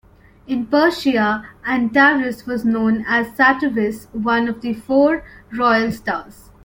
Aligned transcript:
In 0.47 0.65
Persia, 0.65 1.45
Antares 1.63 2.47
was 2.47 2.65
known 2.65 3.05
as 3.07 3.33
"Satevis", 3.37 4.07
one 4.15 4.47
of 4.47 4.61
the 4.61 4.73
four 4.73 5.23
"royal 5.53 5.91
stars". 5.91 6.49